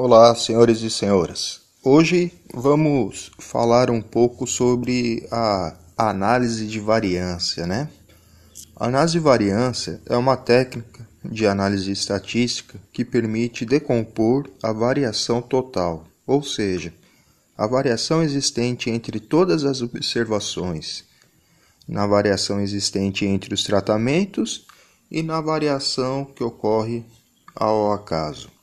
Olá, 0.00 0.32
senhores 0.32 0.80
e 0.82 0.90
senhoras. 0.90 1.60
Hoje 1.82 2.32
vamos 2.54 3.32
falar 3.36 3.90
um 3.90 4.00
pouco 4.00 4.46
sobre 4.46 5.26
a 5.28 5.76
análise 5.96 6.68
de 6.68 6.78
variância, 6.78 7.66
né? 7.66 7.90
A 8.76 8.86
análise 8.86 9.14
de 9.14 9.18
variância 9.18 10.00
é 10.06 10.16
uma 10.16 10.36
técnica 10.36 11.04
de 11.24 11.48
análise 11.48 11.90
estatística 11.90 12.78
que 12.92 13.04
permite 13.04 13.66
decompor 13.66 14.48
a 14.62 14.70
variação 14.72 15.42
total, 15.42 16.06
ou 16.24 16.44
seja, 16.44 16.94
a 17.56 17.66
variação 17.66 18.22
existente 18.22 18.88
entre 18.88 19.18
todas 19.18 19.64
as 19.64 19.82
observações, 19.82 21.02
na 21.88 22.06
variação 22.06 22.60
existente 22.60 23.26
entre 23.26 23.52
os 23.52 23.64
tratamentos 23.64 24.64
e 25.10 25.24
na 25.24 25.40
variação 25.40 26.24
que 26.24 26.44
ocorre 26.44 27.04
ao 27.52 27.90
acaso. 27.90 28.57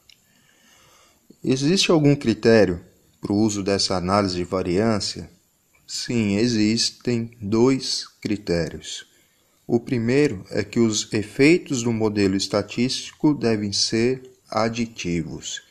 Existe 1.47 1.91
algum 1.91 2.15
critério 2.15 2.81
para 3.21 3.31
o 3.31 3.37
uso 3.37 3.61
dessa 3.61 3.95
análise 3.95 4.35
de 4.35 4.43
variância? 4.43 5.29
Sim, 5.85 6.37
existem 6.37 7.29
dois 7.39 8.07
critérios. 8.19 9.05
O 9.67 9.79
primeiro 9.79 10.43
é 10.49 10.63
que 10.63 10.79
os 10.79 11.13
efeitos 11.13 11.83
do 11.83 11.93
modelo 11.93 12.35
estatístico 12.35 13.31
devem 13.31 13.71
ser 13.71 14.23
aditivos. 14.49 15.61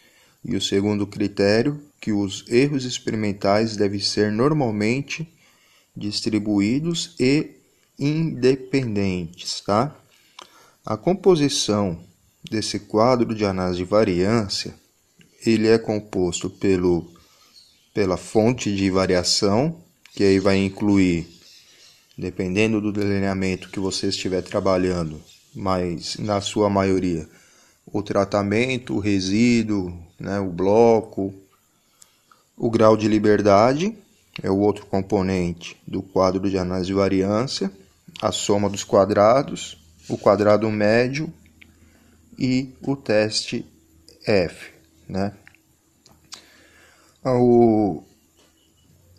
E 0.44 0.54
o 0.54 0.60
segundo 0.60 1.08
critério, 1.08 1.82
que 2.00 2.12
os 2.12 2.44
erros 2.46 2.84
experimentais 2.84 3.76
devem 3.76 3.98
ser 3.98 4.30
normalmente 4.30 5.28
distribuídos 5.96 7.16
e 7.18 7.50
independentes, 7.98 9.60
tá? 9.60 9.92
A 10.86 10.96
composição 10.96 11.98
desse 12.48 12.78
quadro 12.78 13.34
de 13.34 13.44
análise 13.44 13.78
de 13.78 13.84
variância 13.84 14.83
ele 15.44 15.68
é 15.68 15.78
composto 15.78 16.48
pelo, 16.48 17.06
pela 17.92 18.16
fonte 18.16 18.74
de 18.74 18.90
variação, 18.90 19.76
que 20.14 20.24
aí 20.24 20.38
vai 20.38 20.56
incluir, 20.56 21.26
dependendo 22.16 22.80
do 22.80 22.92
delineamento 22.92 23.68
que 23.68 23.80
você 23.80 24.08
estiver 24.08 24.42
trabalhando, 24.42 25.20
mas 25.54 26.16
na 26.16 26.40
sua 26.40 26.70
maioria, 26.70 27.28
o 27.86 28.02
tratamento, 28.02 28.94
o 28.94 29.00
resíduo, 29.00 29.96
né, 30.18 30.40
o 30.40 30.48
bloco, 30.48 31.34
o 32.56 32.70
grau 32.70 32.96
de 32.96 33.08
liberdade 33.08 33.94
é 34.42 34.50
o 34.50 34.58
outro 34.58 34.86
componente 34.86 35.76
do 35.86 36.02
quadro 36.02 36.48
de 36.48 36.58
análise 36.58 36.86
de 36.86 36.94
variância, 36.94 37.70
a 38.22 38.32
soma 38.32 38.70
dos 38.70 38.82
quadrados, 38.82 39.76
o 40.08 40.16
quadrado 40.16 40.70
médio 40.70 41.32
e 42.38 42.72
o 42.82 42.96
teste 42.96 43.64
F 44.26 44.73
né? 45.08 45.32
O, 47.24 48.02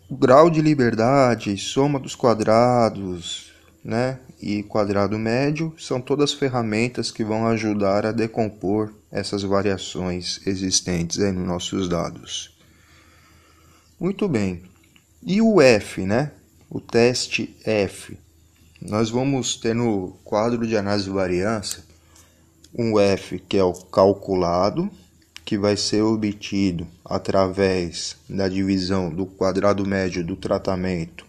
o 0.08 0.16
grau 0.16 0.48
de 0.48 0.60
liberdade, 0.62 1.56
soma 1.56 1.98
dos 1.98 2.14
quadrados, 2.14 3.52
né? 3.82 4.18
E 4.40 4.62
quadrado 4.62 5.18
médio 5.18 5.74
são 5.78 6.00
todas 6.00 6.32
ferramentas 6.32 7.10
que 7.10 7.24
vão 7.24 7.46
ajudar 7.46 8.04
a 8.04 8.12
decompor 8.12 8.92
essas 9.10 9.42
variações 9.42 10.40
existentes 10.46 11.18
nos 11.18 11.46
nossos 11.46 11.88
dados. 11.88 12.56
Muito 13.98 14.28
bem. 14.28 14.62
E 15.22 15.40
o 15.40 15.60
F, 15.60 16.02
né? 16.02 16.32
O 16.68 16.80
teste 16.80 17.56
F. 17.64 18.18
Nós 18.80 19.08
vamos 19.08 19.56
ter 19.56 19.74
no 19.74 20.18
quadro 20.22 20.66
de 20.66 20.76
análise 20.76 21.06
de 21.06 21.10
variância 21.10 21.82
um 22.78 22.98
F 23.00 23.38
que 23.38 23.56
é 23.56 23.64
o 23.64 23.72
calculado, 23.72 24.90
que 25.46 25.56
vai 25.56 25.76
ser 25.76 26.02
obtido 26.02 26.88
através 27.04 28.16
da 28.28 28.48
divisão 28.48 29.08
do 29.08 29.24
quadrado 29.24 29.86
médio 29.86 30.24
do 30.24 30.34
tratamento 30.34 31.24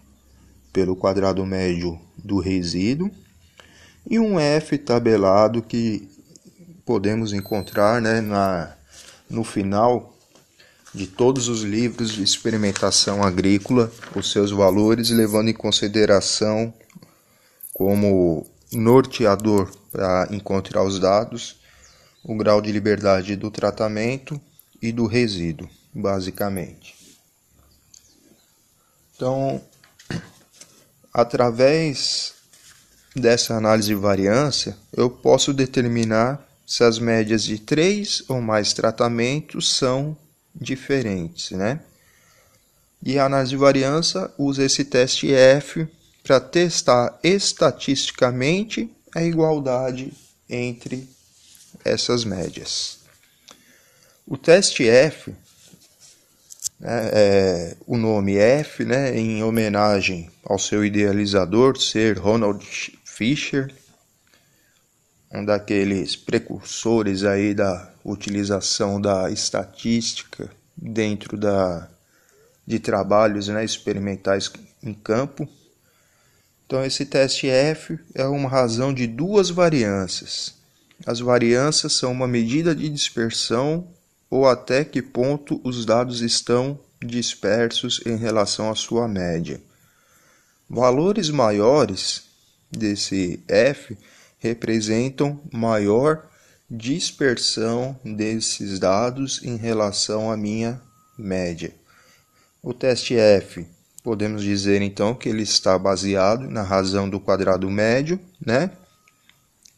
pelo 0.72 0.96
quadrado 0.96 1.46
médio 1.46 1.96
do 2.16 2.40
resíduo 2.40 3.08
e 4.10 4.18
um 4.18 4.40
F 4.40 4.76
tabelado 4.76 5.62
que 5.62 6.08
podemos 6.84 7.32
encontrar 7.32 8.02
né, 8.02 8.20
na, 8.20 8.74
no 9.30 9.44
final 9.44 10.12
de 10.92 11.06
todos 11.06 11.46
os 11.46 11.62
livros 11.62 12.10
de 12.10 12.24
experimentação 12.24 13.22
agrícola, 13.22 13.88
os 14.16 14.32
seus 14.32 14.50
valores, 14.50 15.10
levando 15.10 15.48
em 15.48 15.54
consideração 15.54 16.74
como 17.72 18.44
norteador 18.72 19.70
para 19.92 20.26
encontrar 20.32 20.82
os 20.82 20.98
dados 20.98 21.57
o 22.28 22.36
grau 22.36 22.60
de 22.60 22.70
liberdade 22.70 23.34
do 23.36 23.50
tratamento 23.50 24.38
e 24.82 24.92
do 24.92 25.06
resíduo, 25.06 25.66
basicamente. 25.94 26.94
Então, 29.16 29.62
através 31.12 32.34
dessa 33.16 33.56
análise 33.56 33.88
de 33.88 33.94
variância, 33.94 34.76
eu 34.92 35.08
posso 35.08 35.54
determinar 35.54 36.46
se 36.66 36.84
as 36.84 36.98
médias 36.98 37.42
de 37.42 37.58
três 37.58 38.22
ou 38.28 38.42
mais 38.42 38.74
tratamentos 38.74 39.74
são 39.74 40.14
diferentes, 40.54 41.52
né? 41.52 41.80
E 43.02 43.18
a 43.18 43.24
análise 43.24 43.50
de 43.50 43.56
variância 43.56 44.30
usa 44.36 44.64
esse 44.64 44.84
teste 44.84 45.32
F 45.32 45.88
para 46.22 46.38
testar 46.38 47.18
estatisticamente 47.22 48.94
a 49.14 49.22
igualdade 49.22 50.12
entre 50.46 51.08
essas 51.88 52.24
médias. 52.24 52.98
O 54.26 54.36
teste 54.36 54.86
F, 54.86 55.34
né, 56.78 57.10
é, 57.12 57.76
o 57.86 57.96
nome 57.96 58.36
F, 58.36 58.84
né, 58.84 59.16
em 59.18 59.42
homenagem 59.42 60.30
ao 60.44 60.58
seu 60.58 60.84
idealizador, 60.84 61.78
ser 61.78 62.18
Ronald 62.18 62.64
Fisher, 63.04 63.72
um 65.32 65.44
daqueles 65.44 66.16
precursores 66.16 67.24
aí 67.24 67.54
da 67.54 67.90
utilização 68.04 69.00
da 69.00 69.30
estatística 69.30 70.50
dentro 70.76 71.36
da, 71.36 71.88
de 72.66 72.78
trabalhos 72.78 73.48
né, 73.48 73.64
experimentais 73.64 74.50
em 74.82 74.94
campo. 74.94 75.48
Então, 76.66 76.84
esse 76.84 77.06
teste 77.06 77.48
F 77.48 77.98
é 78.14 78.24
uma 78.24 78.48
razão 78.48 78.92
de 78.92 79.06
duas 79.06 79.50
variâncias. 79.50 80.54
As 81.06 81.20
variâncias 81.20 81.92
são 81.94 82.12
uma 82.12 82.26
medida 82.26 82.74
de 82.74 82.88
dispersão 82.88 83.88
ou 84.30 84.46
até 84.46 84.84
que 84.84 85.00
ponto 85.00 85.60
os 85.64 85.84
dados 85.86 86.20
estão 86.20 86.78
dispersos 87.00 88.00
em 88.04 88.16
relação 88.16 88.70
à 88.70 88.74
sua 88.74 89.06
média. 89.06 89.60
Valores 90.68 91.30
maiores 91.30 92.24
desse 92.70 93.42
f 93.48 93.96
representam 94.38 95.40
maior 95.52 96.26
dispersão 96.70 97.98
desses 98.04 98.78
dados 98.78 99.42
em 99.42 99.56
relação 99.56 100.30
à 100.30 100.36
minha 100.36 100.80
média. 101.16 101.72
O 102.62 102.74
teste 102.74 103.16
f, 103.16 103.66
podemos 104.02 104.42
dizer 104.42 104.82
então 104.82 105.14
que 105.14 105.28
ele 105.28 105.42
está 105.42 105.78
baseado 105.78 106.50
na 106.50 106.62
razão 106.62 107.08
do 107.08 107.18
quadrado 107.18 107.70
médio, 107.70 108.20
né? 108.44 108.70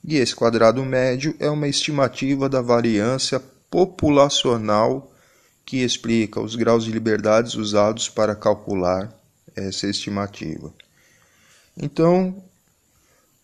E 0.03 0.17
esse 0.17 0.35
quadrado 0.35 0.85
médio 0.85 1.35
é 1.39 1.51
uma 1.51 1.69
estimativa 1.69 2.49
da 2.49 2.63
variância 2.63 3.41
populacional 3.71 5.13
que 5.65 5.83
explica 5.83 6.41
os 6.41 6.57
graus 6.57 6.85
de 6.85 6.91
liberdades 6.91 7.55
usados 7.55 8.09
para 8.09 8.35
calcular 8.35 9.13
essa 9.55 9.87
estimativa. 9.87 10.73
Então, 11.77 12.43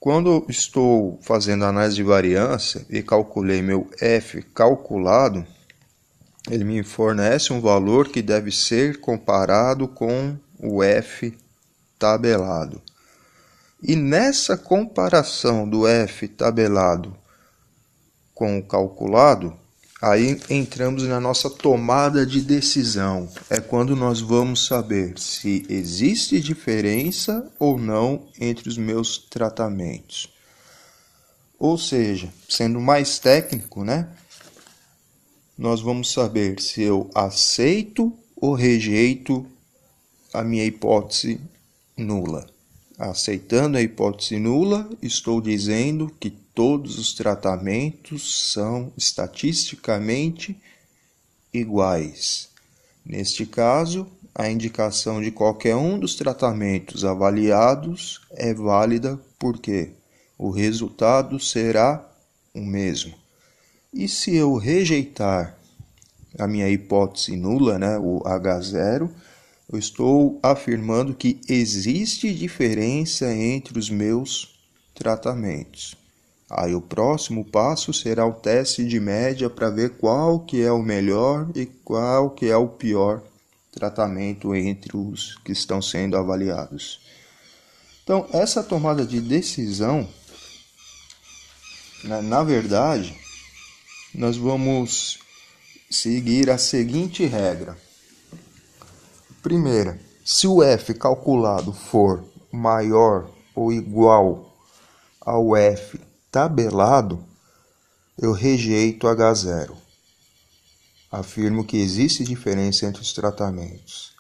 quando 0.01 0.45
estou 0.49 1.19
fazendo 1.23 1.65
análise 1.65 1.97
de 1.97 2.03
variância 2.03 2.85
e 2.89 3.03
calculei 3.03 3.63
meu 3.63 3.89
f 4.01 4.43
calculado, 4.55 5.47
ele 6.51 6.65
me 6.65 6.83
fornece 6.83 7.53
um 7.53 7.61
valor 7.61 8.09
que 8.09 8.23
deve 8.23 8.51
ser 8.51 9.01
comparado 9.01 9.89
com 9.89 10.37
o 10.59 10.83
f 10.83 11.37
tabelado. 11.99 12.81
E 13.83 13.95
nessa 13.95 14.57
comparação 14.57 15.69
do 15.69 15.87
F 15.87 16.27
tabelado 16.29 17.17
com 18.35 18.59
o 18.59 18.63
calculado, 18.63 19.55
aí 20.01 20.41
entramos 20.49 21.03
na 21.05 21.21
nossa 21.21 21.51
tomada 21.51 22.25
de 22.25 22.41
decisão. 22.41 23.31
É 23.51 23.61
quando 23.61 23.95
nós 23.95 24.21
vamos 24.21 24.67
saber 24.67 25.19
se 25.19 25.67
existe 25.69 26.41
diferença 26.41 27.51
ou 27.59 27.79
não 27.79 28.27
entre 28.41 28.69
os 28.69 28.79
meus 28.79 29.19
tratamentos. 29.19 30.33
Ou 31.59 31.77
seja, 31.77 32.33
sendo 32.49 32.81
mais 32.81 33.19
técnico, 33.19 33.85
né? 33.85 34.09
Nós 35.57 35.81
vamos 35.81 36.13
saber 36.13 36.61
se 36.61 36.83
eu 36.83 37.11
aceito 37.15 38.13
ou 38.35 38.55
rejeito 38.55 39.47
a 40.33 40.43
minha 40.43 40.65
hipótese 40.65 41.41
nula. 41.97 42.56
Aceitando 42.99 43.77
a 43.77 43.83
hipótese 43.83 44.39
nula, 44.39 44.89
estou 45.03 45.41
dizendo 45.41 46.11
que 46.19 46.31
todos 46.31 46.99
os 46.99 47.13
tratamentos 47.13 48.53
são 48.53 48.91
estatisticamente 48.97 50.59
iguais. 51.53 52.49
Neste 53.05 53.45
caso, 53.45 54.07
a 54.35 54.49
indicação 54.49 55.21
de 55.21 55.31
qualquer 55.31 55.77
um 55.77 55.99
dos 55.99 56.15
tratamentos 56.15 57.05
avaliados 57.05 58.23
é 58.31 58.55
válida 58.55 59.21
porque 59.39 59.91
o 60.39 60.51
resultado 60.51 61.39
será 61.39 62.03
o 62.55 62.61
mesmo. 62.61 63.15
E 63.93 64.09
se 64.09 64.35
eu 64.35 64.57
rejeitar 64.57 65.57
a 66.39 66.47
minha 66.47 66.69
hipótese 66.69 67.37
nula, 67.37 67.79
né, 67.79 67.99
o 67.99 68.21
H0, 68.21 69.11
eu 69.69 69.79
estou 69.79 70.39
afirmando 70.43 71.15
que 71.15 71.41
existe 71.49 72.33
diferença 72.33 73.33
entre 73.33 73.79
os 73.79 73.91
meus 73.91 74.55
tratamentos. 74.95 75.97
Aí 76.49 76.75
o 76.75 76.81
próximo 76.81 77.45
passo 77.45 77.93
será 77.93 78.25
o 78.25 78.33
teste 78.33 78.87
de 78.87 79.01
média 79.01 79.51
para 79.51 79.69
ver 79.69 79.97
qual 79.97 80.41
que 80.41 80.63
é 80.63 80.71
o 80.71 80.83
melhor 80.83 81.51
e 81.57 81.67
qual 81.67 82.31
que 82.31 82.47
é 82.47 82.57
o 82.57 82.69
pior 82.69 83.21
tratamento 83.73 84.55
entre 84.55 84.97
os 84.97 85.37
que 85.45 85.53
estão 85.53 85.83
sendo 85.83 86.17
avaliados. 86.17 87.01
Então, 88.05 88.27
essa 88.33 88.63
tomada 88.63 89.05
de 89.05 89.21
decisão, 89.21 90.09
né, 92.05 92.23
na 92.23 92.45
verdade, 92.45 93.15
nós 94.15 94.37
vamos 94.37 95.19
seguir 95.91 96.49
a 96.49 96.57
seguinte 96.57 97.27
regra. 97.27 97.77
Primeira, 99.47 99.97
se 100.25 100.49
o 100.49 100.61
f 100.61 100.93
calculado 100.93 101.73
for 101.73 102.25
maior 102.51 103.31
ou 103.55 103.73
igual 103.73 104.53
ao 105.21 105.57
f 105.57 106.01
tabelado, 106.33 107.23
eu 108.19 108.33
rejeito 108.33 109.07
H0. 109.07 109.71
Afirmo 111.13 111.63
que 111.63 111.77
existe 111.77 112.25
diferença 112.25 112.87
entre 112.87 113.01
os 113.01 113.13
tratamentos. 113.13 114.17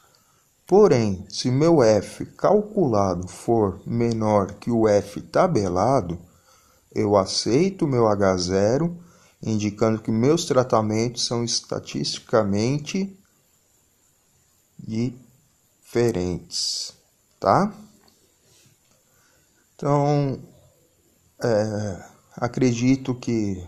Porém, 0.64 1.26
se 1.28 1.50
meu 1.50 1.82
F 1.82 2.24
calculado 2.24 3.26
for 3.26 3.80
menor 3.84 4.52
que 4.52 4.70
o 4.70 4.86
F 4.86 5.20
tabelado, 5.22 6.20
eu 6.94 7.16
aceito 7.16 7.84
meu 7.84 8.04
H0, 8.04 8.94
indicando 9.42 10.00
que 10.00 10.12
meus 10.12 10.44
tratamentos 10.44 11.26
são 11.26 11.42
estatisticamente 11.42 13.18
diferentes, 14.78 16.32
tá? 17.38 17.72
Então, 19.74 20.40
é, 21.42 22.04
acredito 22.36 23.14
que 23.14 23.62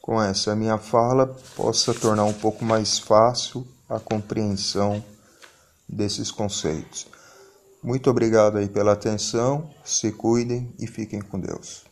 com 0.00 0.20
essa 0.20 0.56
minha 0.56 0.78
fala 0.78 1.26
possa 1.54 1.94
tornar 1.94 2.24
um 2.24 2.32
pouco 2.32 2.64
mais 2.64 2.98
fácil 2.98 3.66
a 3.88 3.98
compreensão 3.98 5.02
desses 5.88 6.30
conceitos. 6.30 7.06
Muito 7.82 8.10
obrigado 8.10 8.58
aí 8.58 8.68
pela 8.68 8.92
atenção, 8.92 9.70
se 9.84 10.12
cuidem 10.12 10.74
e 10.78 10.86
fiquem 10.86 11.20
com 11.20 11.40
Deus. 11.40 11.89